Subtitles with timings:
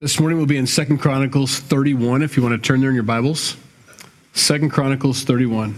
[0.00, 2.94] This morning we'll be in Second Chronicles 31 if you want to turn there in
[2.94, 3.56] your Bibles.
[4.32, 5.76] Second Chronicles 31.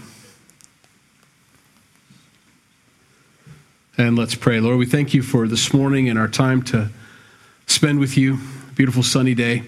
[3.96, 4.60] And let's pray.
[4.60, 6.90] Lord, we thank you for this morning and our time to
[7.66, 8.38] spend with you.
[8.74, 9.62] Beautiful sunny day,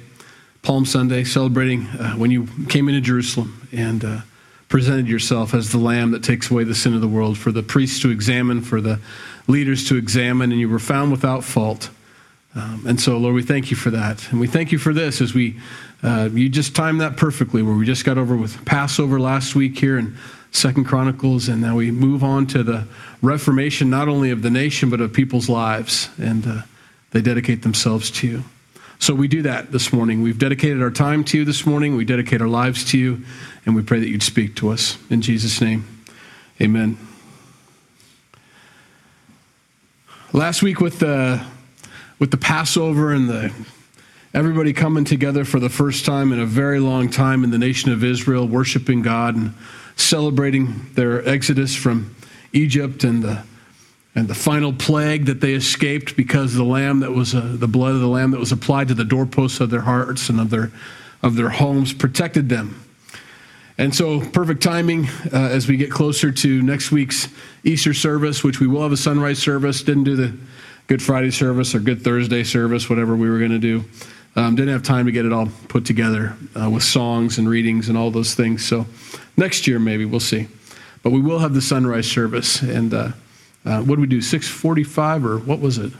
[0.61, 4.21] Palm Sunday, celebrating uh, when you came into Jerusalem and uh,
[4.69, 7.63] presented yourself as the lamb that takes away the sin of the world, for the
[7.63, 9.01] priests to examine, for the
[9.49, 11.89] leaders to examine, and you were found without fault.
[12.55, 14.31] Um, and so, Lord, we thank you for that.
[14.31, 15.59] And we thank you for this as we,
[16.03, 19.79] uh, you just timed that perfectly, where we just got over with Passover last week
[19.79, 20.17] here in
[20.51, 22.87] Second Chronicles, and now we move on to the
[23.23, 26.11] reformation, not only of the nation, but of people's lives.
[26.19, 26.63] And uh,
[27.13, 28.45] they dedicate themselves to you.
[28.99, 30.23] So we do that this morning.
[30.23, 31.97] We've dedicated our time to you this morning.
[31.97, 33.25] We dedicate our lives to you,
[33.65, 34.99] and we pray that you'd speak to us.
[35.11, 36.05] In Jesus' name,
[36.61, 36.99] amen.
[40.35, 41.45] Last week with the,
[42.23, 43.53] with the Passover and the
[44.33, 47.91] everybody coming together for the first time in a very long time in the nation
[47.91, 49.53] of Israel, worshiping God and
[49.97, 52.15] celebrating their exodus from
[52.53, 53.43] Egypt and the
[54.15, 57.97] and the final plague that they escaped because the lamb that was uh, the blood
[57.97, 60.71] of the lamb that was applied to the doorposts of their hearts and of their
[61.25, 62.85] of their homes protected them.
[63.79, 67.27] And so perfect timing uh, as we get closer to next week's
[67.65, 69.83] easter service which we will have a sunrise service.
[69.83, 70.39] Didn't do the
[70.87, 73.85] good friday service or good thursday service whatever we were going to do
[74.35, 77.89] um, didn't have time to get it all put together uh, with songs and readings
[77.89, 78.87] and all those things so
[79.37, 80.49] next year maybe we'll see
[81.03, 83.13] but we will have the sunrise service and uh,
[83.65, 84.21] uh, what did we do?
[84.21, 85.93] Six forty-five, or what was it?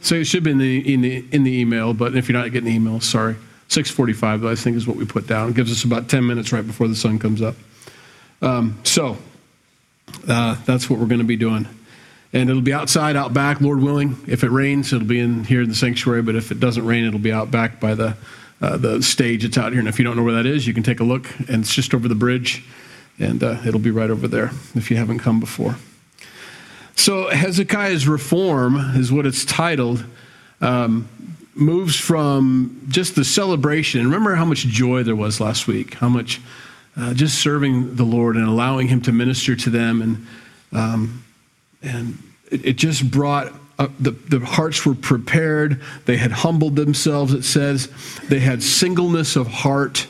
[0.00, 2.50] So it should be in the in the in the email, but if you're not
[2.52, 3.36] getting the email, sorry.
[3.68, 5.50] Six forty-five, I think, is what we put down.
[5.50, 7.54] It gives us about ten minutes right before the sun comes up.
[8.42, 9.16] Um, so
[10.28, 11.66] uh, that's what we're going to be doing,
[12.32, 14.16] and it'll be outside, out back, Lord willing.
[14.26, 16.22] If it rains, it'll be in here in the sanctuary.
[16.22, 18.16] But if it doesn't rain, it'll be out back by the
[18.60, 19.44] uh, the stage.
[19.44, 21.04] It's out here, and if you don't know where that is, you can take a
[21.04, 22.64] look, and it's just over the bridge,
[23.18, 25.76] and uh, it'll be right over there if you haven't come before.
[26.96, 30.04] So Hezekiah's reform is what it's titled.
[30.60, 31.08] Um,
[31.54, 34.04] moves from just the celebration.
[34.04, 36.40] Remember how much joy there was last week, how much
[36.96, 40.26] uh, just serving the Lord and allowing Him to minister to them, and
[40.72, 41.24] um,
[41.82, 42.18] and
[42.50, 43.52] it, it, just brought.
[43.78, 45.80] Up the, the hearts were prepared.
[46.04, 47.88] They had humbled themselves, it says.
[48.28, 50.08] They had singleness of heart.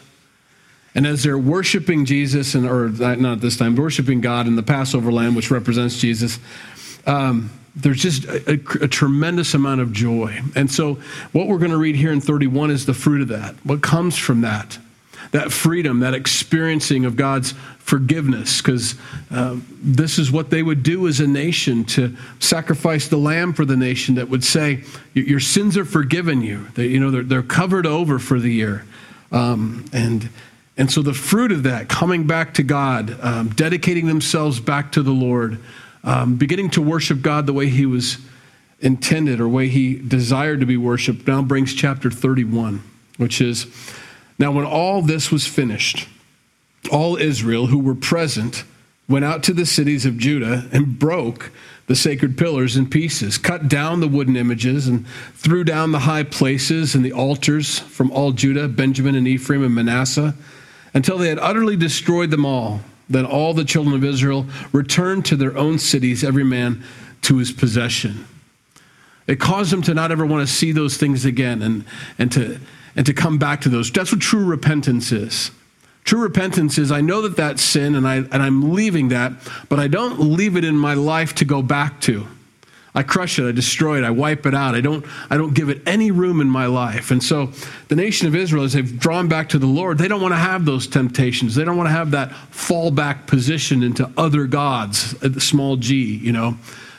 [0.94, 5.12] And as they're worshiping Jesus, and or not this time, worshiping God in the Passover
[5.12, 6.38] lamb, which represents Jesus,
[7.06, 10.40] um, there's just a, a, a, tremendous amount of joy.
[10.56, 10.94] And so,
[11.32, 13.54] what we're going to read here in 31 is the fruit of that.
[13.64, 14.78] What comes from that?
[15.32, 18.94] That freedom, that experiencing of God's forgiveness, because
[19.30, 23.64] uh, this is what they would do as a nation to sacrifice the lamb for
[23.64, 24.84] the nation that would say,
[25.14, 26.68] Your sins are forgiven you.
[26.74, 28.84] They, you know, they're, they're covered over for the year.
[29.32, 30.28] Um, and,
[30.76, 35.02] and so, the fruit of that, coming back to God, um, dedicating themselves back to
[35.02, 35.58] the Lord,
[36.04, 38.18] um, beginning to worship God the way he was
[38.80, 42.82] intended or way he desired to be worshiped, now brings chapter 31,
[43.16, 43.66] which is
[44.38, 46.08] Now, when all this was finished,
[46.92, 48.64] all Israel who were present
[49.08, 51.50] went out to the cities of Judah and broke
[51.86, 56.22] the sacred pillars in pieces, cut down the wooden images, and threw down the high
[56.22, 60.34] places and the altars from all Judah, Benjamin, and Ephraim, and Manasseh,
[60.92, 62.82] until they had utterly destroyed them all.
[63.08, 66.84] Then all the children of Israel returned to their own cities, every man
[67.22, 68.26] to his possession.
[69.26, 71.84] It caused them to not ever want to see those things again and,
[72.18, 72.60] and, to,
[72.98, 73.92] and to come back to those.
[73.92, 75.52] That's what true repentance is.
[76.02, 79.34] True repentance is I know that that's sin and, I, and I'm leaving that,
[79.68, 82.26] but I don't leave it in my life to go back to.
[82.96, 84.74] I crush it, I destroy it, I wipe it out.
[84.74, 87.12] I don't, I don't give it any room in my life.
[87.12, 87.52] And so
[87.86, 90.38] the nation of Israel, as they've drawn back to the Lord, they don't want to
[90.38, 91.54] have those temptations.
[91.54, 96.58] They don't want to have that fallback position into other gods, small g, you know.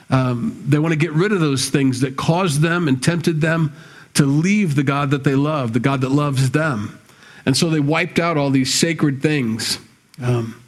[0.10, 3.74] Um, they want to get rid of those things that caused them and tempted them
[4.20, 7.00] to leave the God that they love, the God that loves them.
[7.46, 9.80] And so they wiped out all these sacred things.
[10.22, 10.62] Um,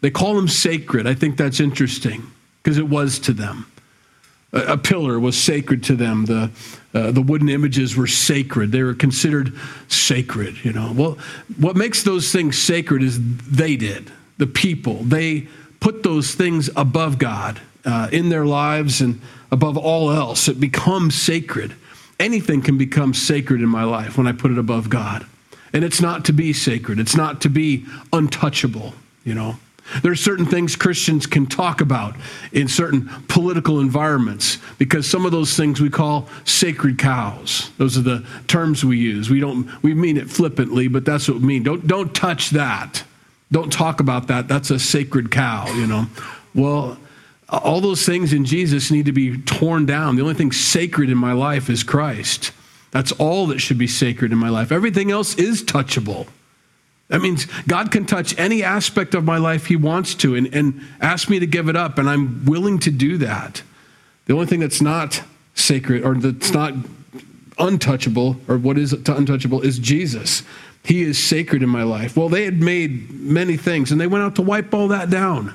[0.00, 1.06] they call them sacred.
[1.06, 2.30] I think that's interesting
[2.62, 3.66] because it was to them
[4.52, 6.24] a pillar was sacred to them.
[6.24, 6.50] The,
[6.92, 8.72] uh, the wooden images were sacred.
[8.72, 9.52] They were considered
[9.88, 10.92] sacred, you know.
[10.92, 11.18] Well,
[11.58, 15.04] what makes those things sacred is they did, the people.
[15.04, 15.46] They
[15.78, 19.20] put those things above God uh, in their lives and
[19.52, 20.48] above all else.
[20.48, 21.74] It becomes sacred.
[22.20, 25.26] Anything can become sacred in my life when I put it above God.
[25.72, 28.94] And it's not to be sacred, it's not to be untouchable,
[29.24, 29.56] you know.
[30.02, 32.14] There are certain things Christians can talk about
[32.52, 37.70] in certain political environments because some of those things we call sacred cows.
[37.76, 39.30] Those are the terms we use.
[39.30, 41.62] We don't we mean it flippantly, but that's what we mean.
[41.64, 43.02] Don't don't touch that.
[43.50, 44.46] Don't talk about that.
[44.46, 46.06] That's a sacred cow, you know.
[46.54, 46.96] Well,
[47.50, 50.16] all those things in Jesus need to be torn down.
[50.16, 52.52] The only thing sacred in my life is Christ.
[52.92, 54.72] That's all that should be sacred in my life.
[54.72, 56.26] Everything else is touchable.
[57.08, 60.80] That means God can touch any aspect of my life He wants to and, and
[61.00, 63.62] ask me to give it up, and I'm willing to do that.
[64.26, 65.22] The only thing that's not
[65.54, 66.74] sacred or that's not
[67.58, 70.44] untouchable, or what is untouchable, is Jesus.
[70.84, 72.16] He is sacred in my life.
[72.16, 75.54] Well, they had made many things, and they went out to wipe all that down.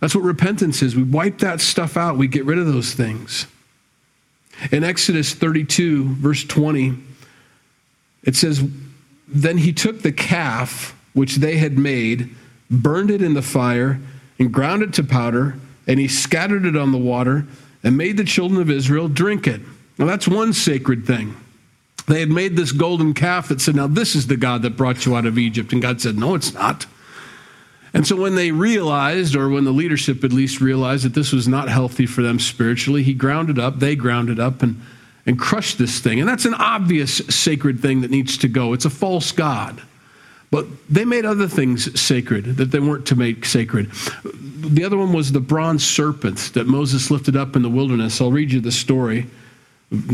[0.00, 0.94] That's what repentance is.
[0.94, 3.46] We wipe that stuff out, we get rid of those things.
[4.70, 6.96] In Exodus 32, verse 20,
[8.24, 8.62] it says,
[9.28, 12.34] Then he took the calf which they had made,
[12.70, 14.00] burned it in the fire,
[14.38, 15.56] and ground it to powder,
[15.86, 17.46] and he scattered it on the water,
[17.82, 19.60] and made the children of Israel drink it.
[19.98, 21.36] Now, that's one sacred thing.
[22.06, 25.06] They had made this golden calf that said, Now, this is the God that brought
[25.06, 25.72] you out of Egypt.
[25.72, 26.86] And God said, No, it's not.
[27.96, 31.48] And so when they realized, or when the leadership at least realized that this was
[31.48, 34.82] not healthy for them spiritually, he ground it up, they ground it up, and,
[35.24, 36.20] and crushed this thing.
[36.20, 38.74] And that's an obvious sacred thing that needs to go.
[38.74, 39.80] It's a false God.
[40.50, 43.90] But they made other things sacred that they weren't to make sacred.
[44.24, 48.20] The other one was the bronze serpent that Moses lifted up in the wilderness.
[48.20, 49.26] I'll read you the story,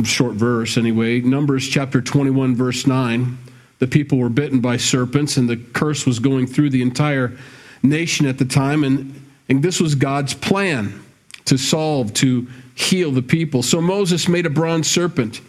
[0.04, 1.20] short verse anyway.
[1.20, 3.38] Numbers chapter 21, verse 9.
[3.80, 7.36] The people were bitten by serpents, and the curse was going through the entire
[7.82, 11.02] nation at the time, and, and this was God's plan
[11.46, 13.62] to solve, to heal the people.
[13.62, 15.40] So Moses made a bronze serpent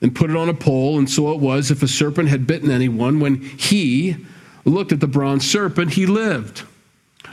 [0.00, 2.70] and put it on a pole, and so it was if a serpent had bitten
[2.70, 4.16] anyone, when he
[4.64, 6.62] looked at the bronze serpent, he lived.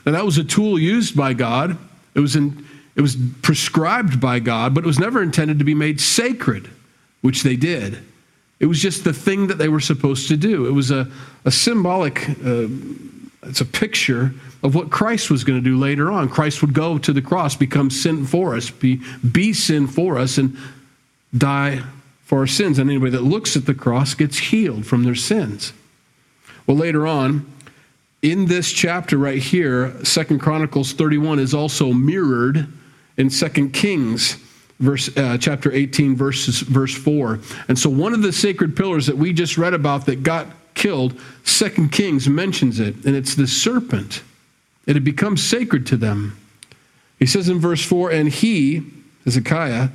[0.05, 1.77] Now that was a tool used by God.
[2.15, 2.65] It was in,
[2.95, 6.69] it was prescribed by God, but it was never intended to be made sacred,
[7.21, 7.99] which they did.
[8.59, 10.65] It was just the thing that they were supposed to do.
[10.65, 11.09] It was a,
[11.45, 12.67] a symbolic uh,
[13.43, 14.33] it's a picture
[14.63, 16.27] of what Christ was going to do later on.
[16.27, 19.01] Christ would go to the cross, become sin for us, be,
[19.31, 20.57] be sin for us, and
[21.37, 21.81] die
[22.23, 22.79] for our sins.
[22.79, 25.71] And anybody that looks at the cross gets healed from their sins.
[26.67, 27.51] Well, later on,
[28.21, 32.67] in this chapter right here, Second Chronicles 31 is also mirrored
[33.17, 34.37] in Second Kings
[34.79, 39.17] verse uh, chapter 18 verses verse 4 and so one of the sacred pillars that
[39.17, 40.47] we just read about that got
[40.79, 44.23] killed, Second Kings mentions it, and it's the serpent.
[44.87, 46.39] It had become sacred to them.
[47.19, 48.81] He says in verse 4 And he,
[49.25, 49.89] Hezekiah,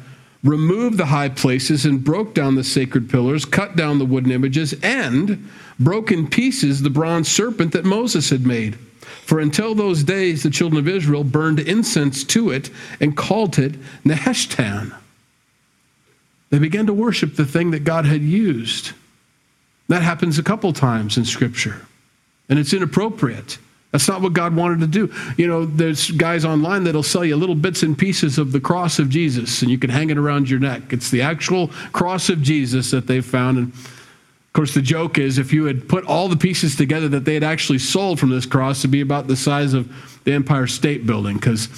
[0.44, 4.74] removed the high places and broke down the sacred pillars, cut down the wooden images,
[4.82, 5.48] and
[5.80, 8.76] broke in pieces the bronze serpent that Moses had made.
[9.24, 12.70] For until those days, the children of Israel burned incense to it
[13.00, 13.72] and called it
[14.04, 14.94] Nehushtan.
[16.50, 18.92] They began to worship the thing that God had used.
[19.88, 21.86] That happens a couple times in Scripture,
[22.48, 23.58] and it's inappropriate.
[23.92, 25.14] That's not what God wanted to do.
[25.36, 28.98] You know, there's guys online that'll sell you little bits and pieces of the cross
[28.98, 30.92] of Jesus, and you can hang it around your neck.
[30.92, 33.56] It's the actual cross of Jesus that they've found.
[33.56, 37.24] And of course, the joke is if you had put all the pieces together that
[37.24, 39.88] they had actually sold from this cross to be about the size of
[40.24, 41.68] the Empire State Building, because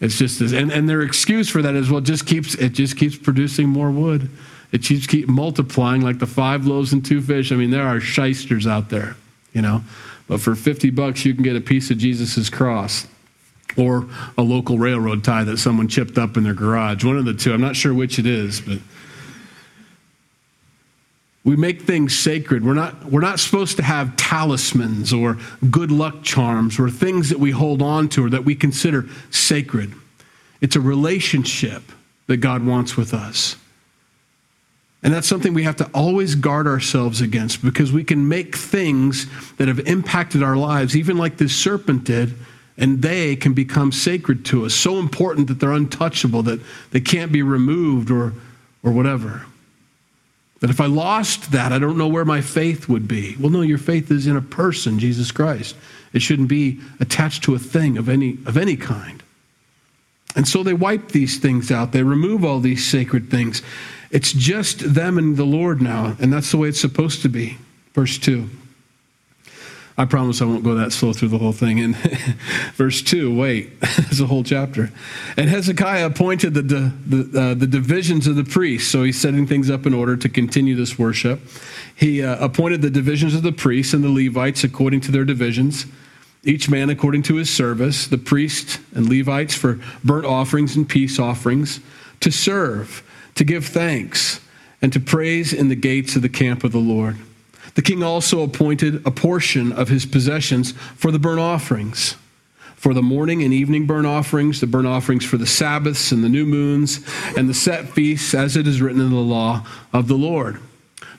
[0.00, 0.52] it's just this.
[0.52, 3.90] And, and their excuse for that is, well, just keeps it just keeps producing more
[3.90, 4.30] wood.
[4.74, 7.52] It keeps keep multiplying like the five loaves and two fish.
[7.52, 9.14] I mean, there are shysters out there,
[9.52, 9.84] you know.
[10.26, 13.06] But for 50 bucks, you can get a piece of Jesus' cross
[13.76, 17.04] or a local railroad tie that someone chipped up in their garage.
[17.04, 17.54] One of the two.
[17.54, 18.80] I'm not sure which it is, but
[21.44, 22.64] we make things sacred.
[22.64, 25.38] We're not, we're not supposed to have talismans or
[25.70, 29.94] good luck charms or things that we hold on to or that we consider sacred.
[30.60, 31.84] It's a relationship
[32.26, 33.54] that God wants with us.
[35.04, 39.26] And that's something we have to always guard ourselves against because we can make things
[39.58, 42.34] that have impacted our lives, even like this serpent did,
[42.78, 47.30] and they can become sacred to us, so important that they're untouchable, that they can't
[47.30, 48.32] be removed or,
[48.82, 49.44] or whatever.
[50.60, 53.36] That if I lost that, I don't know where my faith would be.
[53.38, 55.76] Well, no, your faith is in a person, Jesus Christ.
[56.14, 59.22] It shouldn't be attached to a thing of any, of any kind.
[60.34, 61.92] And so they wipe these things out.
[61.92, 63.62] They remove all these sacred things.
[64.10, 67.58] It's just them and the Lord now, and that's the way it's supposed to be.
[67.92, 68.48] Verse 2.
[69.96, 71.78] I promise I won't go that slow through the whole thing.
[71.78, 71.92] In
[72.74, 74.90] verse 2, wait, there's a whole chapter.
[75.36, 78.90] And Hezekiah appointed the, the, uh, the divisions of the priests.
[78.90, 81.40] So he's setting things up in order to continue this worship.
[81.94, 85.86] He uh, appointed the divisions of the priests and the Levites according to their divisions
[86.44, 91.18] each man according to his service, the priests and Levites for burnt offerings and peace
[91.18, 91.80] offerings,
[92.20, 93.02] to serve,
[93.34, 94.40] to give thanks,
[94.80, 97.16] and to praise in the gates of the camp of the Lord.
[97.74, 102.16] The king also appointed a portion of his possessions for the burnt offerings,
[102.76, 106.28] for the morning and evening burnt offerings, the burnt offerings for the Sabbaths and the
[106.28, 107.00] new moons,
[107.36, 110.60] and the set feasts, as it is written in the law of the Lord.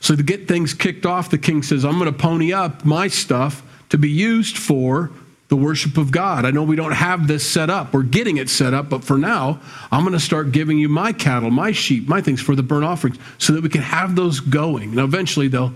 [0.00, 3.08] So, to get things kicked off, the king says, I'm going to pony up my
[3.08, 5.10] stuff to be used for
[5.48, 6.44] the worship of God.
[6.44, 7.92] I know we don't have this set up.
[7.92, 9.60] We're getting it set up, but for now,
[9.92, 12.84] I'm going to start giving you my cattle, my sheep, my things for the burnt
[12.84, 14.94] offerings so that we can have those going.
[14.94, 15.72] Now, eventually, they'll,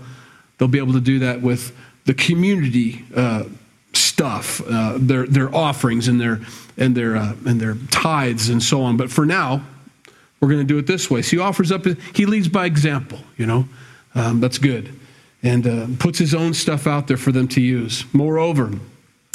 [0.57, 1.75] they'll be able to do that with
[2.05, 3.45] the community uh,
[3.93, 6.41] stuff, uh, their, their offerings and their,
[6.77, 8.97] and, their, uh, and their tithes and so on.
[8.97, 9.63] But for now,
[10.41, 11.21] we're going to do it this way.
[11.21, 13.67] So he offers up, he leads by example, you know.
[14.15, 14.93] Um, that's good.
[15.43, 18.03] And uh, puts his own stuff out there for them to use.
[18.13, 18.71] Moreover,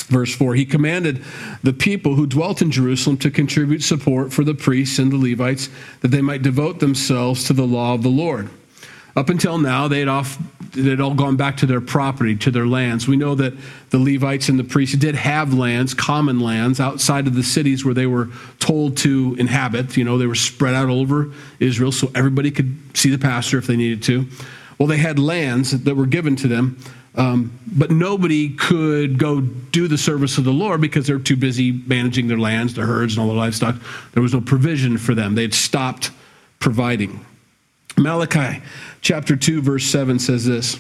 [0.07, 1.23] Verse 4 He commanded
[1.63, 5.69] the people who dwelt in Jerusalem to contribute support for the priests and the Levites
[6.01, 8.49] that they might devote themselves to the law of the Lord.
[9.17, 10.39] Up until now, they had, off,
[10.73, 13.09] they had all gone back to their property, to their lands.
[13.09, 13.55] We know that
[13.89, 17.95] the Levites and the priests did have lands, common lands, outside of the cities where
[17.95, 18.29] they were
[18.61, 19.97] told to inhabit.
[19.97, 23.57] You know, they were spread out all over Israel so everybody could see the pastor
[23.57, 24.29] if they needed to.
[24.79, 26.77] Well, they had lands that were given to them
[27.17, 31.73] um, but nobody could go do the service of the Lord because they're too busy
[31.73, 33.77] managing their lands, their herds, and all their livestock.
[34.13, 35.35] There was no provision for them.
[35.35, 36.11] They had stopped
[36.61, 37.25] providing.
[37.97, 38.63] Malachi
[39.01, 40.79] chapter 2, verse 7 says this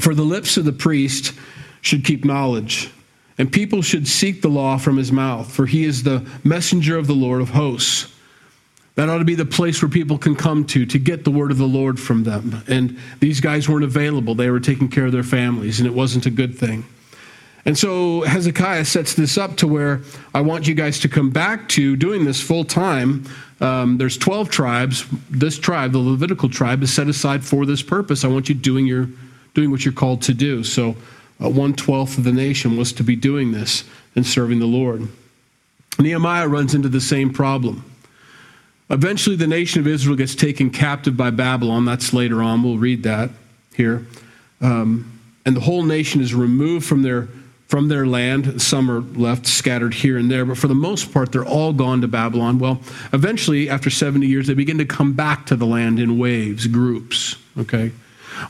[0.00, 1.32] For the lips of the priest
[1.80, 2.90] should keep knowledge,
[3.38, 7.06] and people should seek the law from his mouth, for he is the messenger of
[7.06, 8.12] the Lord of hosts.
[8.96, 11.50] That ought to be the place where people can come to to get the word
[11.50, 12.62] of the Lord from them.
[12.68, 14.36] And these guys weren't available.
[14.36, 16.84] They were taking care of their families, and it wasn't a good thing.
[17.64, 20.02] And so Hezekiah sets this up to where
[20.34, 23.24] I want you guys to come back to doing this full time.
[23.60, 25.06] Um, there's 12 tribes.
[25.30, 28.24] This tribe, the Levitical tribe, is set aside for this purpose.
[28.24, 29.08] I want you doing your
[29.54, 30.64] doing what you're called to do.
[30.64, 30.96] So
[31.42, 33.84] uh, one twelfth of the nation was to be doing this
[34.16, 35.08] and serving the Lord.
[35.98, 37.84] Nehemiah runs into the same problem.
[38.90, 41.84] Eventually, the nation of Israel gets taken captive by Babylon.
[41.84, 42.62] That's later on.
[42.62, 43.30] We'll read that
[43.74, 44.06] here.
[44.60, 47.28] Um, and the whole nation is removed from their,
[47.66, 48.60] from their land.
[48.60, 52.02] Some are left scattered here and there, but for the most part, they're all gone
[52.02, 52.58] to Babylon.
[52.58, 52.80] Well,
[53.12, 57.36] eventually, after 70 years, they begin to come back to the land in waves, groups.
[57.58, 57.92] Okay?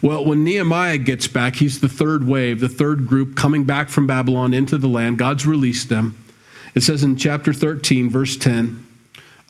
[0.02, 4.06] Well, when Nehemiah gets back, he's the third wave, the third group coming back from
[4.06, 5.18] Babylon into the land.
[5.18, 6.18] God's released them.
[6.74, 8.83] It says in chapter 13, verse 10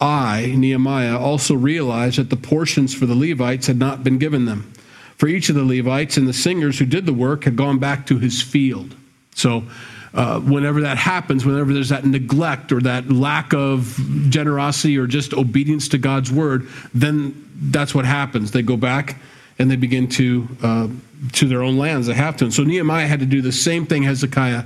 [0.04, 4.70] I, Nehemiah, also realized that the portions for the Levites had not been given them.
[5.16, 8.06] For each of the Levites and the singers who did the work had gone back
[8.08, 8.94] to his field.
[9.34, 9.64] So,
[10.12, 15.32] uh, whenever that happens, whenever there's that neglect or that lack of generosity or just
[15.32, 18.50] obedience to God's word, then that's what happens.
[18.52, 19.16] They go back
[19.58, 20.88] and they begin to uh,
[21.32, 22.06] to their own lands.
[22.06, 22.44] They have to.
[22.44, 24.64] And so Nehemiah had to do the same thing Hezekiah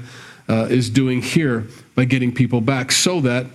[0.49, 3.47] uh, is doing here by getting people back, so that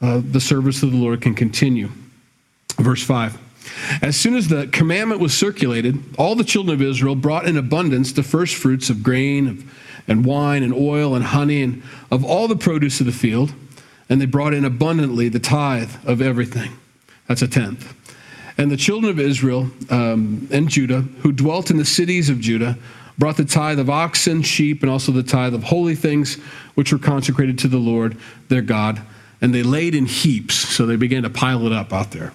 [0.00, 1.90] uh, the service of the Lord can continue.
[2.76, 3.38] Verse 5.
[4.02, 8.12] As soon as the commandment was circulated, all the children of Israel brought in abundance
[8.12, 9.68] the first fruits of grain
[10.06, 13.52] and wine and oil and honey and of all the produce of the field,
[14.08, 16.72] and they brought in abundantly the tithe of everything.
[17.26, 17.92] That's a tenth.
[18.58, 22.78] And the children of Israel um, and Judah, who dwelt in the cities of Judah,
[23.18, 26.36] brought the tithe of oxen, sheep, and also the tithe of holy things
[26.74, 28.16] which were consecrated to the Lord
[28.48, 29.02] their God
[29.40, 30.54] and they laid in heaps.
[30.54, 32.32] So they began to pile it up out there.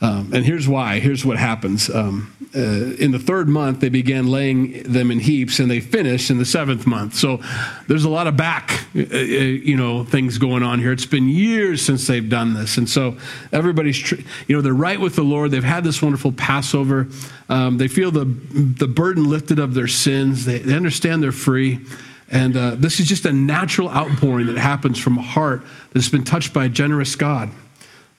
[0.00, 0.98] Um, and here's why.
[1.00, 1.88] Here's what happens.
[1.88, 6.30] Um, uh, in the third month, they began laying them in heaps, and they finished
[6.30, 7.14] in the seventh month.
[7.14, 7.40] So
[7.88, 10.92] there's a lot of back, uh, uh you know, things going on here.
[10.92, 13.16] It's been years since they've done this, and so
[13.52, 15.50] everybody's, tr- you know, they're right with the Lord.
[15.50, 17.08] They've had this wonderful Passover.
[17.48, 20.44] Um, they feel the the burden lifted of their sins.
[20.44, 21.80] They, they understand they're free.
[22.30, 26.24] And uh, this is just a natural outpouring that happens from a heart that's been
[26.24, 27.50] touched by a generous God.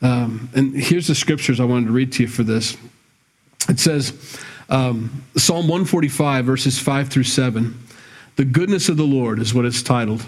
[0.02, 2.78] Um, and here's the scriptures I wanted to read to you for this.
[3.68, 7.78] It says, um, Psalm 145, verses 5 through 7.
[8.36, 10.26] The goodness of the Lord is what it's titled.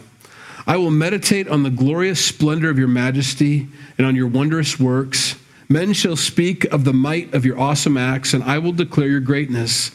[0.65, 3.67] I will meditate on the glorious splendor of your majesty
[3.98, 5.36] and on your wondrous works.
[5.69, 9.19] Men shall speak of the might of your awesome acts, and I will declare your
[9.19, 9.91] greatness.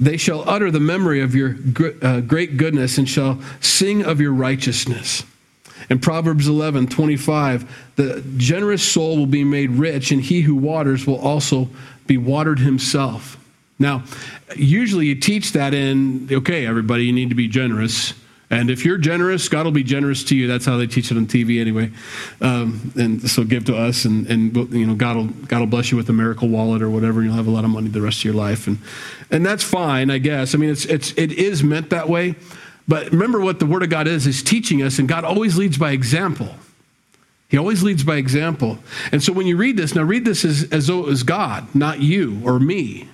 [0.00, 1.56] They shall utter the memory of your
[2.02, 5.24] uh, great goodness and shall sing of your righteousness.
[5.90, 11.06] In Proverbs 11, 25, the generous soul will be made rich, and he who waters
[11.06, 11.68] will also
[12.06, 13.36] be watered himself.
[13.78, 14.04] Now,
[14.56, 18.14] usually you teach that in, okay, everybody, you need to be generous
[18.50, 20.48] And if you're generous, God will be generous to you.
[20.48, 21.92] That's how they teach it on TV anyway.
[22.40, 25.92] Um, and so give to us, and, and you know God will God will bless
[25.92, 28.02] you with a miracle wallet or whatever, and you'll have a lot of money the
[28.02, 28.66] rest of your life.
[28.66, 28.78] And
[29.30, 30.54] and that's fine, I guess.
[30.54, 32.34] I mean, it's it's it is meant that way.
[32.88, 35.78] But remember what the Word of God is is teaching us, and God always leads
[35.78, 36.48] by example.
[37.50, 38.78] He always leads by example.
[39.10, 41.72] And so when you read this, now read this as, as though it was God,
[41.74, 43.08] not you or me.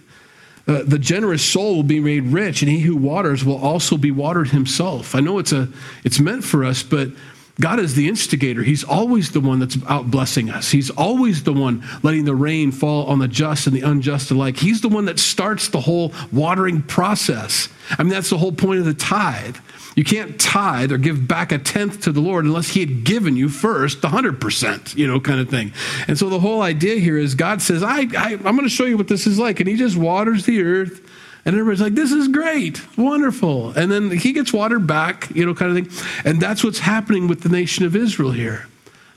[0.68, 4.10] Uh, the generous soul will be made rich, and he who waters will also be
[4.10, 5.14] watered himself.
[5.14, 5.68] I know it's a
[6.02, 7.10] it's meant for us, but
[7.58, 8.62] God is the instigator.
[8.62, 10.70] He's always the one that's out blessing us.
[10.70, 14.58] He's always the one letting the rain fall on the just and the unjust alike.
[14.58, 17.70] He's the one that starts the whole watering process.
[17.98, 19.56] I mean, that's the whole point of the tithe.
[19.94, 23.36] You can't tithe or give back a tenth to the Lord unless He had given
[23.36, 25.72] you first the 100%, you know, kind of thing.
[26.06, 28.84] And so the whole idea here is God says, I, I, I'm going to show
[28.84, 29.60] you what this is like.
[29.60, 31.00] And He just waters the earth.
[31.46, 33.70] And everybody's like, this is great, wonderful.
[33.70, 36.06] And then he gets watered back, you know, kind of thing.
[36.24, 38.66] And that's what's happening with the nation of Israel here.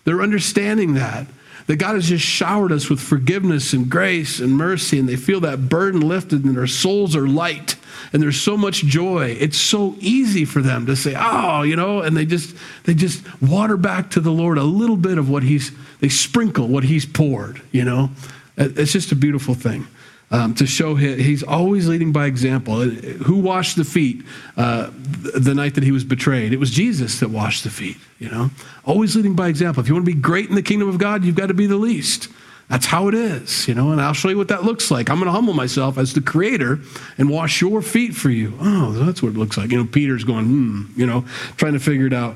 [0.06, 1.28] They're understanding that
[1.68, 5.40] that God has just showered us with forgiveness and grace and mercy, and they feel
[5.42, 7.76] that burden lifted, and their souls are light
[8.12, 9.38] and there's so much joy.
[9.40, 13.24] It's so easy for them to say, "Oh, you know," and they just they just
[13.42, 17.06] water back to the Lord a little bit of what He's they sprinkle what He's
[17.06, 17.62] poured.
[17.72, 18.10] You know,
[18.58, 19.88] it's just a beautiful thing.
[20.32, 22.82] Um, to show him, he's always leading by example.
[22.82, 24.24] Uh, who washed the feet
[24.58, 26.54] uh, the night that he was betrayed?
[26.54, 28.52] It was Jesus that washed the feet, you know?
[28.86, 29.82] Always leading by example.
[29.82, 31.66] If you want to be great in the kingdom of God, you've got to be
[31.66, 32.30] the least.
[32.70, 35.10] That's how it is, you know, and I'll show you what that looks like.
[35.10, 36.80] I'm going to humble myself as the creator
[37.18, 38.56] and wash your feet for you.
[38.62, 39.72] Oh, that's what it looks like.
[39.72, 41.26] You know, Peter's going, hmm, you know,
[41.58, 42.36] trying to figure it out.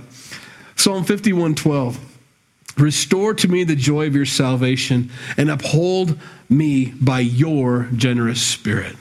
[0.75, 2.12] Psalm 51 12.
[2.77, 8.96] Restore to me the joy of your salvation and uphold me by your generous spirit.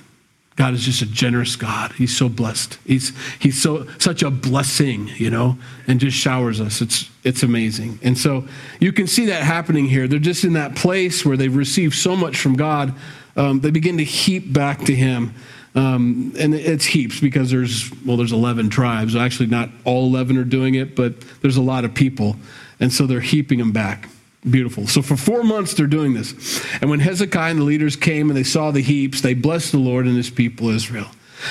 [0.57, 1.93] God is just a generous God.
[1.93, 2.79] He's so blessed.
[2.85, 6.83] He's, he's so, such a blessing, you know, and just showers us.
[6.83, 7.99] It's, it's amazing.
[8.03, 8.47] And so
[8.79, 10.07] you can see that happening here.
[10.07, 12.95] They're just in that place where they've received so much from God.
[13.35, 15.35] Um, they begin to heap back to Him.
[15.75, 19.17] Um, and it's heaps because there's, well, there's 11 tribes.
[19.17, 22.37] Actually, not all 11 are doing it, but there's a lot of people.
[22.83, 24.09] And so they're heaping them back.
[24.49, 24.89] Beautiful.
[24.89, 26.65] So for four months they're doing this.
[26.81, 29.79] And when Hezekiah and the leaders came and they saw the heaps, they blessed the
[29.79, 31.07] Lord and his people Israel.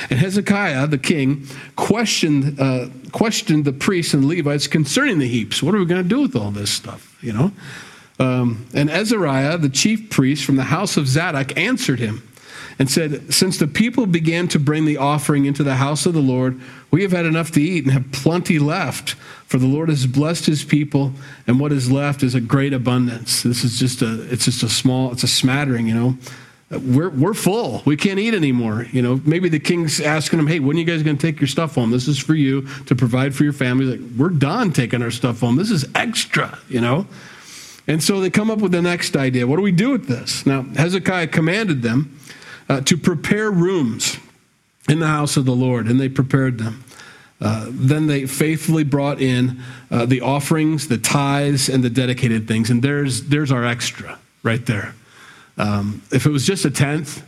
[0.09, 5.63] And Hezekiah, the king, questioned, uh, questioned the priests and Levites concerning the heaps.
[5.63, 7.17] What are we going to do with all this stuff?
[7.21, 7.51] You know?
[8.19, 12.27] Um, and Azariah, the chief priest from the house of Zadok, answered him
[12.81, 16.19] and said, Since the people began to bring the offering into the house of the
[16.19, 19.11] Lord, we have had enough to eat and have plenty left.
[19.45, 21.13] For the Lord has blessed his people,
[21.45, 23.43] and what is left is a great abundance.
[23.43, 26.17] This is just a, it's just a small, it's a smattering, you know.
[26.71, 27.83] We're, we're full.
[27.85, 28.87] We can't eat anymore.
[28.91, 31.39] You know, maybe the king's asking them, hey, when are you guys going to take
[31.39, 31.91] your stuff home?
[31.91, 33.97] This is for you to provide for your family.
[33.97, 35.55] Like, we're done taking our stuff home.
[35.55, 37.05] This is extra, you know.
[37.85, 39.45] And so they come up with the next idea.
[39.45, 40.47] What do we do with this?
[40.47, 42.17] Now, Hezekiah commanded them
[42.69, 44.17] uh, to prepare rooms
[44.89, 46.83] in the house of the Lord, and they prepared them.
[47.39, 52.69] Uh, then they faithfully brought in uh, the offerings, the tithes, and the dedicated things.
[52.69, 54.93] And there's, there's our extra right there.
[55.57, 57.25] Um, if it was just a tenth,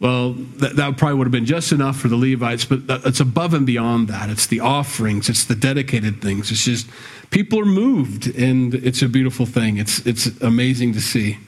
[0.00, 3.54] well, that, that probably would have been just enough for the Levites, but it's above
[3.54, 4.28] and beyond that.
[4.28, 6.50] It's the offerings, it's the dedicated things.
[6.50, 6.88] It's just
[7.30, 9.78] people are moved, and it's a beautiful thing.
[9.78, 11.38] It's, it's amazing to see.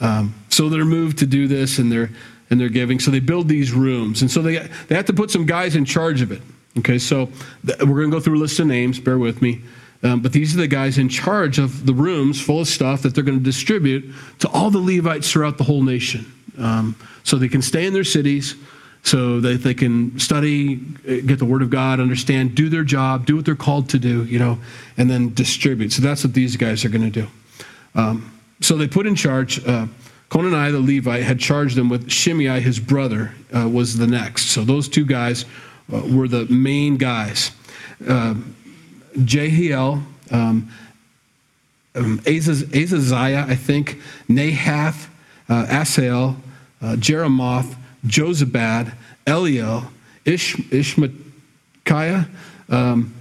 [0.00, 2.10] Um, so they're moved to do this, and they're,
[2.50, 3.00] and they're giving.
[3.00, 5.84] So they build these rooms, and so they, they have to put some guys in
[5.84, 6.42] charge of it.
[6.78, 7.26] Okay, so
[7.66, 9.62] th- we're going to go through a list of names, bear with me.
[10.02, 13.14] Um, but these are the guys in charge of the rooms full of stuff that
[13.14, 16.30] they're going to distribute to all the Levites throughout the whole nation.
[16.58, 18.54] Um, so they can stay in their cities,
[19.02, 23.24] so that they can study, uh, get the Word of God, understand, do their job,
[23.24, 24.58] do what they're called to do, you know,
[24.96, 25.92] and then distribute.
[25.92, 27.28] So that's what these guys are going to do.
[27.94, 29.64] Um, so they put in charge.
[29.66, 29.86] Uh,
[30.34, 34.46] Cononiah the Levite had charged them with Shimei, his brother, uh, was the next.
[34.46, 35.44] So those two guys
[35.92, 37.52] uh, were the main guys.
[38.04, 38.34] Uh,
[39.24, 40.68] Jehiel, um,
[41.94, 45.06] um, Azaziah, I think, Nahath,
[45.48, 46.34] uh, Asahel,
[46.82, 48.92] uh, Jerimoth, Jozabad,
[49.28, 49.86] Eliel,
[50.24, 52.28] Ish, Ishmachiah,
[52.68, 53.14] um,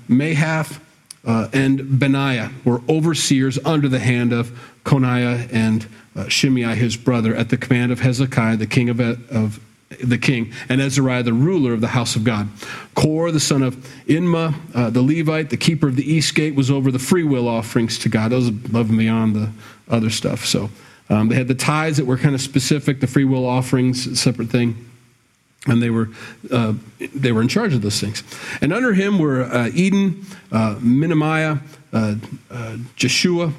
[1.25, 4.51] uh, and Benaiah were overseers under the hand of
[4.83, 9.59] Coniah and uh, Shimei, his brother, at the command of Hezekiah, the king of, of
[10.03, 12.49] the king, and Azariah, the ruler of the house of God.
[12.95, 13.75] Kor, the son of
[14.07, 17.47] Imnah, uh, the Levite, the keeper of the east gate, was over the free will
[17.47, 18.31] offerings to God.
[18.31, 19.49] Those above and beyond the
[19.89, 20.45] other stuff.
[20.45, 20.69] So
[21.09, 24.49] um, they had the tithes that were kind of specific, the free will offerings, separate
[24.49, 24.89] thing.
[25.67, 26.09] And they were
[26.51, 26.73] uh,
[27.13, 28.23] they were in charge of those things.
[28.61, 31.61] And under him were uh, Eden, uh, Minamiah,
[31.93, 32.15] uh,
[32.51, 33.53] uh, Jeshua,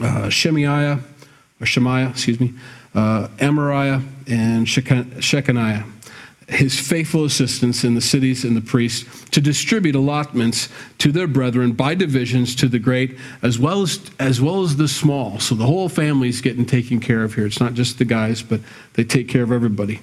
[0.00, 1.00] uh, Shemaiah,
[1.60, 2.54] or Shemaiah, excuse me,
[2.94, 5.84] Amariah, and Shechaniah,
[6.48, 11.72] his faithful assistants in the cities and the priests, to distribute allotments to their brethren
[11.72, 15.38] by divisions to the great as well as as well as the small.
[15.38, 17.44] So the whole family's getting taken care of here.
[17.44, 18.60] It's not just the guys, but
[18.94, 20.00] they take care of everybody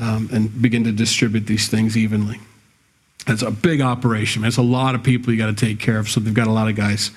[0.00, 2.40] um, and begin to distribute these things evenly.
[3.26, 4.44] It's a big operation.
[4.44, 6.52] It's a lot of people you got to take care of, so they've got a
[6.52, 7.10] lot of guys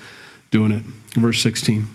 [0.51, 0.83] doing it.
[1.13, 1.87] Verse 16.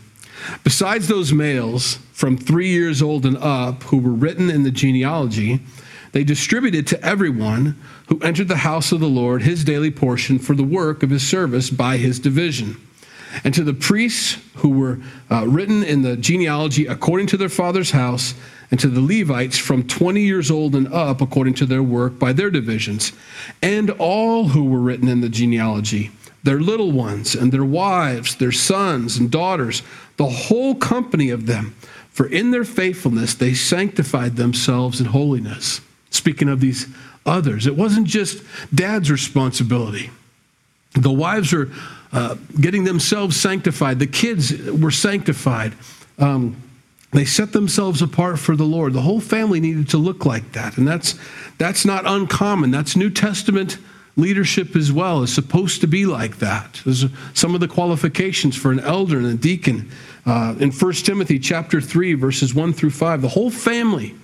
[0.65, 5.61] Besides those males from three years old and up who were written in the genealogy,
[6.13, 10.55] they distributed to everyone who entered the house of the Lord his daily portion for
[10.55, 12.77] the work of his service by his division.
[13.45, 14.99] And to the priests who were
[15.31, 18.35] uh, written in the genealogy according to their father's house,
[18.71, 22.33] and to the Levites from 20 years old and up, according to their work by
[22.33, 23.13] their divisions,
[23.63, 26.11] and all who were written in the genealogy,
[26.43, 29.83] their little ones and their wives, their sons and daughters,
[30.17, 31.75] the whole company of them.
[32.11, 35.81] For in their faithfulness they sanctified themselves in holiness.
[36.11, 36.87] Speaking of these
[37.25, 38.43] others, it wasn't just
[38.75, 40.11] dad's responsibility.
[40.95, 41.71] The wives are
[42.13, 45.75] uh, getting themselves sanctified, the kids were sanctified.
[46.19, 46.63] Um,
[47.11, 48.93] they set themselves apart for the Lord.
[48.93, 50.77] The whole family needed to look like that.
[50.77, 51.19] And that's,
[51.57, 52.71] that's not uncommon.
[52.71, 53.79] That's New Testament
[54.17, 56.83] leadership as well is supposed to be like that.
[56.85, 59.91] There's some of the qualifications for an elder and a deacon.
[60.27, 64.15] Uh, in 1 Timothy chapter 3, verses 1 through 5, the whole family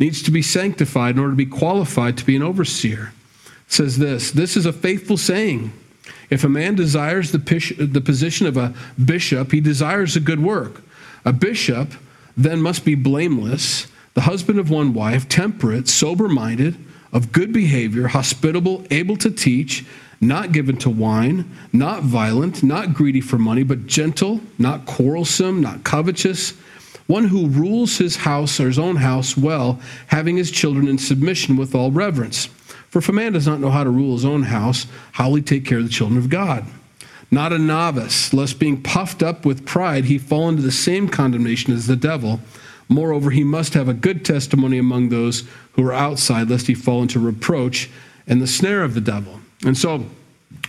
[0.00, 3.12] needs to be sanctified in order to be qualified to be an overseer.
[3.44, 5.72] It says this This is a faithful saying.
[6.30, 10.82] If a man desires the, the position of a bishop, he desires a good work.
[11.24, 11.92] A bishop
[12.36, 16.76] then must be blameless, the husband of one wife, temperate, sober minded,
[17.12, 19.84] of good behavior, hospitable, able to teach,
[20.20, 25.84] not given to wine, not violent, not greedy for money, but gentle, not quarrelsome, not
[25.84, 26.54] covetous,
[27.06, 31.56] one who rules his house or his own house well, having his children in submission
[31.56, 32.48] with all reverence.
[32.94, 35.34] For if a man does not know how to rule his own house, how will
[35.34, 36.64] he take care of the children of God?
[37.28, 41.72] not a novice, lest being puffed up with pride he fall into the same condemnation
[41.72, 42.38] as the devil.
[42.88, 47.02] Moreover, he must have a good testimony among those who are outside, lest he fall
[47.02, 47.90] into reproach
[48.28, 49.40] and the snare of the devil.
[49.66, 50.06] And so,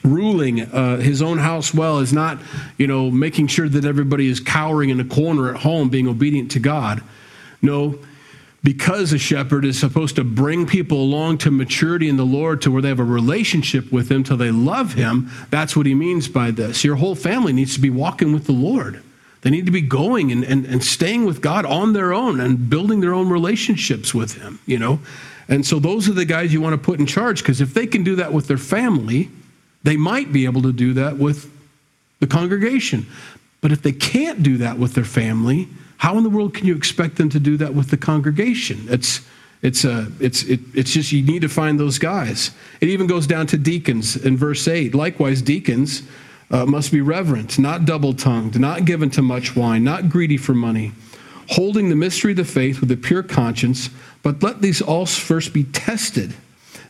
[0.03, 2.39] ruling uh, his own house well is not,
[2.79, 6.49] you know, making sure that everybody is cowering in a corner at home, being obedient
[6.51, 7.03] to God.
[7.61, 7.99] No,
[8.65, 12.71] because a shepherd is supposed to bring people along to maturity in the Lord to
[12.71, 16.27] where they have a relationship with Him till they love Him, that's what He means
[16.27, 16.83] by this.
[16.83, 19.03] Your whole family needs to be walking with the Lord.
[19.41, 22.67] They need to be going and, and, and staying with God on their own and
[22.67, 24.99] building their own relationships with Him, you know?
[25.47, 27.85] And so those are the guys you want to put in charge because if they
[27.85, 29.29] can do that with their family,
[29.83, 31.51] they might be able to do that with
[32.19, 33.05] the congregation.
[33.61, 36.75] But if they can't do that with their family, how in the world can you
[36.75, 38.85] expect them to do that with the congregation?
[38.89, 39.21] It's,
[39.61, 42.51] it's, a, it's, it, it's just you need to find those guys.
[42.81, 44.93] It even goes down to deacons in verse 8.
[44.93, 46.03] Likewise, deacons
[46.51, 50.53] uh, must be reverent, not double tongued, not given to much wine, not greedy for
[50.53, 50.91] money,
[51.49, 53.89] holding the mystery of the faith with a pure conscience.
[54.21, 56.33] But let these also first be tested.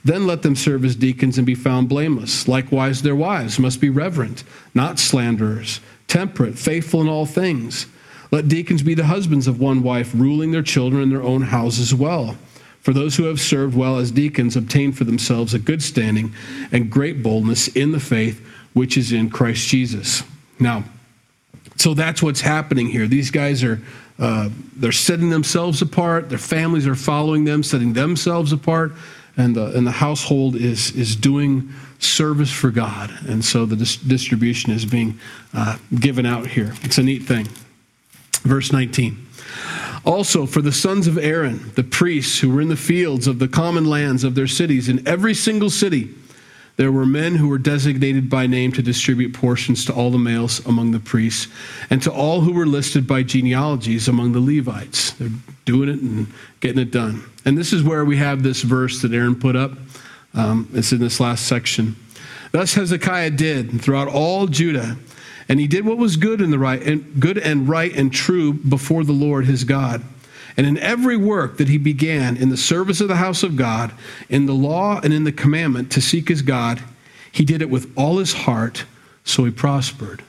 [0.03, 2.47] Then let them serve as deacons and be found blameless.
[2.47, 7.87] Likewise, their wives must be reverent, not slanderers, temperate, faithful in all things.
[8.35, 11.95] Let deacons be the husbands of one wife, ruling their children in their own houses
[11.95, 12.35] well.
[12.81, 16.33] For those who have served well as deacons obtain for themselves a good standing
[16.73, 20.21] and great boldness in the faith which is in Christ Jesus.
[20.59, 20.83] Now,
[21.77, 23.07] so that's what's happening here.
[23.07, 23.81] These guys are
[24.19, 26.27] uh, they're setting themselves apart.
[26.27, 28.91] Their families are following them, setting themselves apart,
[29.37, 31.69] and the and the household is is doing
[31.99, 33.17] service for God.
[33.29, 35.21] And so the dis- distribution is being
[35.53, 36.73] uh, given out here.
[36.83, 37.47] It's a neat thing.
[38.45, 39.25] Verse 19.
[40.05, 43.47] Also, for the sons of Aaron, the priests who were in the fields of the
[43.47, 46.13] common lands of their cities, in every single city,
[46.77, 50.63] there were men who were designated by name to distribute portions to all the males
[50.67, 51.47] among the priests
[51.89, 55.11] and to all who were listed by genealogies among the Levites.
[55.13, 55.29] They're
[55.63, 56.27] doing it and
[56.59, 57.23] getting it done.
[57.45, 59.71] And this is where we have this verse that Aaron put up.
[60.33, 61.95] Um, it's in this last section.
[62.51, 64.97] Thus Hezekiah did throughout all Judah
[65.47, 68.53] and he did what was good and the right and good and right and true
[68.53, 70.03] before the Lord his God.
[70.57, 73.91] And in every work that he began in the service of the house of God,
[74.29, 76.81] in the law and in the commandment to seek his God,
[77.31, 78.85] he did it with all his heart,
[79.25, 80.23] so he prospered.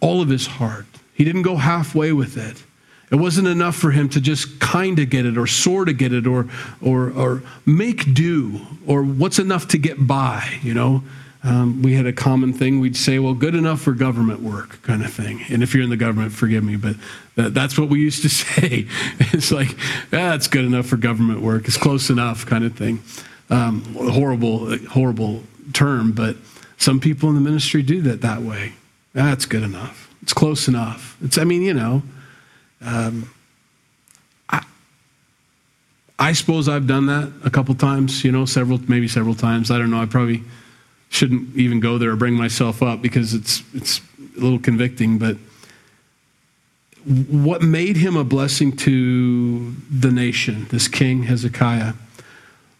[0.00, 0.86] All of his heart.
[1.14, 2.64] He didn't go halfway with it.
[3.10, 6.14] It wasn't enough for him to just kind of get it or sort of get
[6.14, 6.48] it or,
[6.80, 11.04] or, or make do or what's enough to get by, you know.
[11.44, 12.78] Um, we had a common thing.
[12.78, 15.44] We'd say, well, good enough for government work, kind of thing.
[15.50, 16.94] And if you're in the government, forgive me, but
[17.34, 18.86] that, that's what we used to say.
[19.18, 19.76] it's like,
[20.10, 21.66] that's ah, good enough for government work.
[21.66, 23.02] It's close enough, kind of thing.
[23.50, 26.36] Um, horrible, horrible term, but
[26.78, 28.74] some people in the ministry do that that way.
[29.12, 30.14] That's good enough.
[30.22, 31.16] It's close enough.
[31.22, 32.02] It's, I mean, you know,
[32.80, 33.30] um,
[34.48, 34.64] I,
[36.18, 39.70] I suppose I've done that a couple times, you know, several, maybe several times.
[39.70, 40.00] I don't know.
[40.00, 40.42] I probably
[41.12, 44.00] shouldn't even go there or bring myself up because it's it's
[44.36, 45.36] a little convicting but
[47.04, 51.92] what made him a blessing to the nation this king hezekiah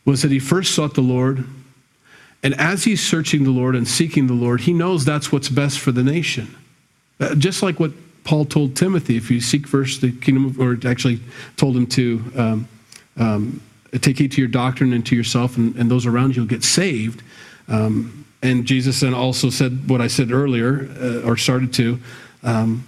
[0.06, 1.44] was that he first sought the lord.
[2.42, 5.78] And as he's searching the lord and seeking the lord he knows that's what's best
[5.78, 6.56] for the nation.
[7.20, 7.92] Uh, just like what
[8.24, 11.20] paul told timothy if you seek first the kingdom of or actually
[11.58, 12.68] told him to um,
[13.18, 13.60] um,
[14.00, 16.64] take heed to your doctrine and to yourself and, and those around you will get
[16.64, 17.22] saved
[17.68, 22.00] um, and Jesus then also said what I said earlier, uh, or started to
[22.42, 22.86] um,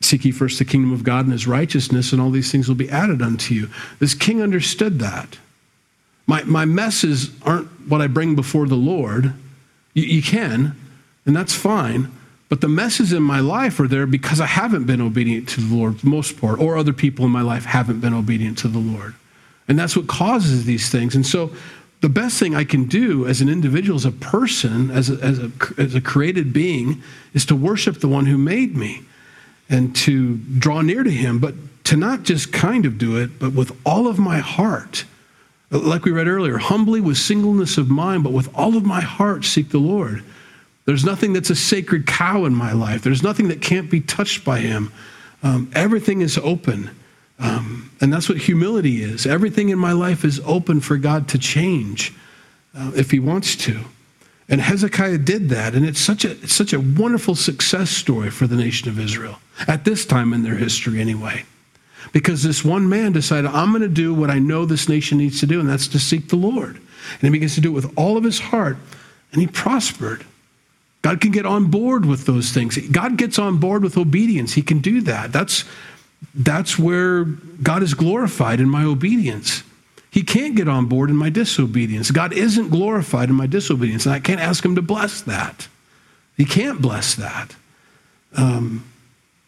[0.00, 2.74] seek ye first the kingdom of God and his righteousness, and all these things will
[2.74, 3.68] be added unto you.
[3.98, 5.38] This king understood that.
[6.26, 9.34] My, my messes aren't what I bring before the Lord.
[9.94, 10.76] You, you can,
[11.26, 12.10] and that's fine.
[12.48, 15.74] But the messes in my life are there because I haven't been obedient to the
[15.74, 19.14] Lord, most part, or other people in my life haven't been obedient to the Lord.
[19.68, 21.14] And that's what causes these things.
[21.14, 21.52] And so
[22.00, 25.38] the best thing I can do as an individual, as a person, as a, as
[25.38, 27.02] a, as a created being,
[27.34, 29.02] is to worship the one who made me
[29.68, 33.52] and to draw near to him, but to not just kind of do it, but
[33.52, 35.04] with all of my heart.
[35.70, 39.44] Like we read earlier, humbly with singleness of mind, but with all of my heart
[39.44, 40.24] seek the Lord.
[40.86, 43.02] There's nothing that's a sacred cow in my life.
[43.02, 44.92] There's nothing that can't be touched by him.
[45.42, 46.90] Um, everything is open.
[47.40, 49.26] Um, and that's what humility is.
[49.26, 52.14] Everything in my life is open for God to change
[52.76, 53.80] uh, if He wants to.
[54.48, 58.46] And Hezekiah did that, and it's such a it's such a wonderful success story for
[58.46, 61.44] the nation of Israel at this time in their history, anyway.
[62.12, 65.38] Because this one man decided, I'm going to do what I know this nation needs
[65.40, 66.76] to do, and that's to seek the Lord.
[66.76, 68.76] And he begins to do it with all of his heart,
[69.32, 70.24] and he prospered.
[71.02, 72.76] God can get on board with those things.
[72.88, 74.54] God gets on board with obedience.
[74.54, 75.32] He can do that.
[75.32, 75.64] That's
[76.34, 79.62] that's where God is glorified in my obedience.
[80.10, 82.10] He can't get on board in my disobedience.
[82.10, 85.68] God isn't glorified in my disobedience, and I can't ask Him to bless that.
[86.36, 87.54] He can't bless that.
[88.36, 88.84] Um,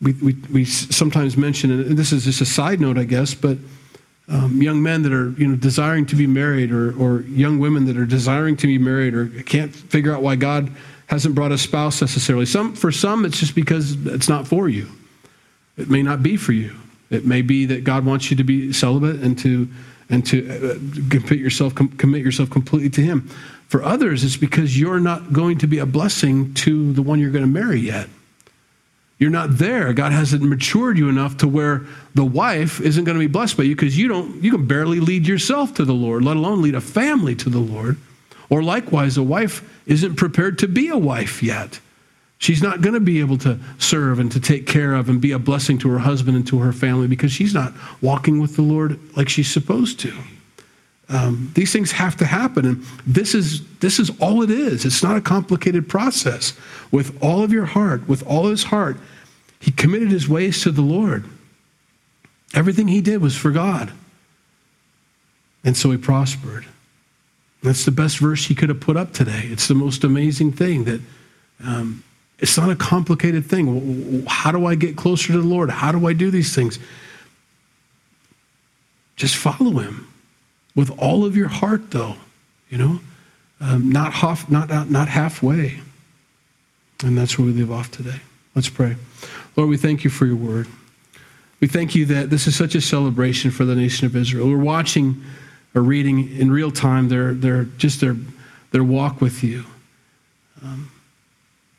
[0.01, 3.59] we, we, we sometimes mention, and this is just a side note, I guess, but
[4.29, 7.87] um, young men that are you know desiring to be married, or, or young women
[7.87, 10.71] that are desiring to be married, or can't figure out why God
[11.07, 12.47] hasn't brought a spouse necessarily.
[12.47, 14.89] Some for some, it's just because it's not for you.
[15.77, 16.77] It may not be for you.
[17.11, 19.69] It may be that God wants you to be celibate and to
[20.09, 20.75] and to uh,
[21.11, 23.29] commit yourself commit yourself completely to Him.
[23.69, 27.31] For others, it's because you're not going to be a blessing to the one you're
[27.31, 28.09] going to marry yet.
[29.19, 29.93] You're not there.
[29.93, 33.63] God hasn't matured you enough to where the wife isn't going to be blessed by
[33.63, 34.43] you because you don't.
[34.43, 37.61] You can barely lead yourself to the Lord, let alone lead a family to the
[37.61, 37.99] Lord.
[38.51, 41.81] Or likewise, a wife isn't prepared to be a wife yet.
[42.43, 45.31] She's not going to be able to serve and to take care of and be
[45.31, 48.63] a blessing to her husband and to her family because she's not walking with the
[48.63, 50.13] Lord like she's supposed to.
[51.09, 54.85] Um, these things have to happen, and this is this is all it is.
[54.85, 56.59] It's not a complicated process.
[56.91, 58.97] With all of your heart, with all his heart,
[59.61, 61.25] he committed his ways to the Lord.
[62.55, 63.93] Everything he did was for God,
[65.63, 66.67] and so he prospered.
[67.63, 69.43] That's the best verse he could have put up today.
[69.45, 71.01] It's the most amazing thing that.
[71.65, 72.03] Um,
[72.43, 74.27] it's not a complicated thing.
[74.27, 75.71] How do I get closer to the Lord?
[75.71, 76.81] How do I do these things?
[79.15, 80.09] Just follow Him
[80.75, 82.17] with all of your heart, though,
[82.69, 83.01] you know,
[83.61, 85.81] um, not, half, not, not, not halfway.
[87.05, 88.21] And that's where we leave off today.
[88.57, 88.97] Let's pray.
[89.57, 90.67] Lord, we thank you for your word.
[91.61, 94.49] We thank you that this is such a celebration for the nation of Israel.
[94.49, 95.23] We're watching
[95.77, 98.17] or reading in real time their, their, just their,
[98.73, 99.65] their walk with you.
[100.63, 100.92] Um,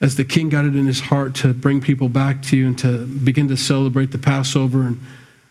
[0.03, 2.77] as the king got it in his heart to bring people back to you and
[2.77, 4.81] to begin to celebrate the Passover.
[4.81, 4.99] And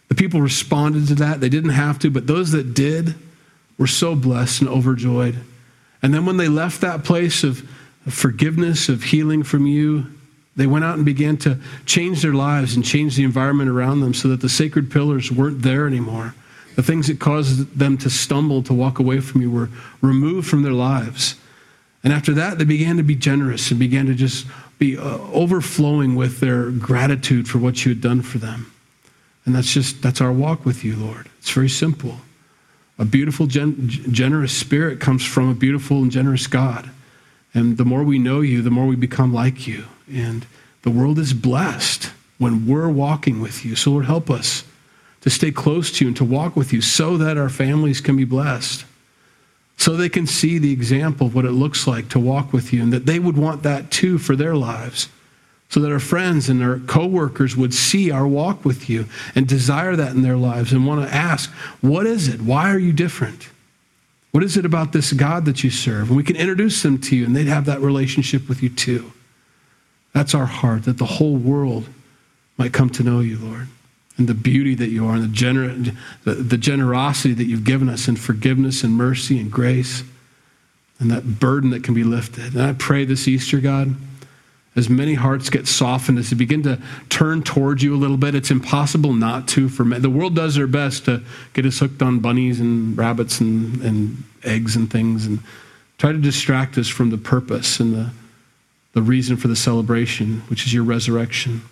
[0.09, 1.41] the people responded to that.
[1.41, 3.15] They didn't have to, but those that did
[3.79, 5.38] were so blessed and overjoyed.
[6.03, 7.67] And then when they left that place of
[8.07, 10.07] forgiveness, of healing from you,
[10.55, 14.12] they went out and began to change their lives and change the environment around them
[14.12, 16.35] so that the sacred pillars weren't there anymore.
[16.77, 19.71] The things that caused them to stumble, to walk away from you, were
[20.03, 21.37] removed from their lives.
[22.05, 24.47] And after that, they began to be generous and began to just
[24.79, 28.73] be uh, overflowing with their gratitude for what you had done for them.
[29.45, 31.29] And that's just, that's our walk with you, Lord.
[31.38, 32.17] It's very simple.
[32.99, 36.91] A beautiful, gen- generous spirit comes from a beautiful and generous God.
[37.55, 39.85] And the more we know you, the more we become like you.
[40.11, 40.47] And
[40.83, 43.77] the world is blessed when we're walking with you.
[43.77, 44.65] So, Lord, help us
[45.21, 48.17] to stay close to you and to walk with you so that our families can
[48.17, 48.85] be blessed,
[49.83, 52.81] so they can see the example of what it looks like to walk with you
[52.81, 55.09] and that they would want that too for their lives.
[55.71, 59.97] So that our friends and our coworkers would see our walk with you and desire
[59.97, 62.42] that in their lives and want to ask, What is it?
[62.42, 63.49] Why are you different?
[64.31, 66.11] What is it about this God that you serve?
[66.11, 69.12] And we can introduce them to you and they'd have that relationship with you too.
[70.12, 71.88] That's our heart, that the whole world
[72.57, 73.66] might come to know you, Lord,
[74.18, 77.88] and the beauty that you are, and the, gener- the, the generosity that you've given
[77.88, 80.05] us, and forgiveness and mercy and grace,
[80.98, 82.55] and that burden that can be lifted.
[82.55, 83.94] And I pray this Easter, God,
[84.75, 88.35] as many hearts get softened, as they begin to turn towards you a little bit,
[88.35, 89.68] it's impossible not to.
[89.68, 91.22] For the world does their best to
[91.53, 95.40] get us hooked on bunnies and rabbits and, and eggs and things, and
[95.98, 98.11] try to distract us from the purpose and the,
[98.92, 101.62] the reason for the celebration, which is your resurrection.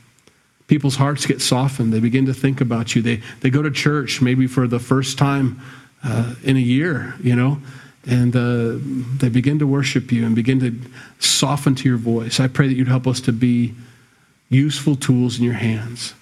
[0.70, 1.92] People's hearts get softened.
[1.92, 3.02] They begin to think about you.
[3.02, 5.61] They, they go to church maybe for the first time
[6.04, 7.61] uh, in a year, you know,
[8.06, 8.78] and uh,
[9.18, 10.80] they begin to worship you and begin to
[11.18, 12.38] soften to your voice.
[12.38, 13.74] I pray that you'd help us to be
[14.48, 16.14] useful tools in your hands.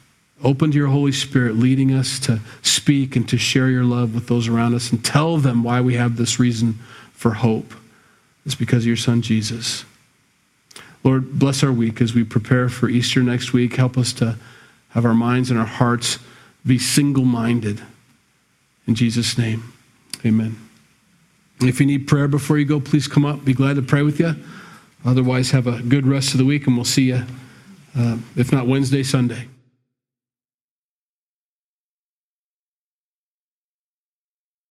[0.42, 4.28] Open to your Holy Spirit, leading us to speak and to share your love with
[4.28, 6.78] those around us and tell them why we have this reason
[7.12, 7.74] for hope.
[8.46, 9.84] It's because of your Son, Jesus.
[11.04, 13.76] Lord, bless our week as we prepare for Easter next week.
[13.76, 14.36] Help us to
[14.90, 16.18] have our minds and our hearts
[16.66, 17.80] be single minded.
[18.86, 19.72] In Jesus' name,
[20.24, 20.56] amen.
[21.60, 23.44] If you need prayer before you go, please come up.
[23.44, 24.34] Be glad to pray with you.
[25.04, 27.22] Otherwise, have a good rest of the week, and we'll see you,
[27.96, 29.48] uh, if not Wednesday, Sunday.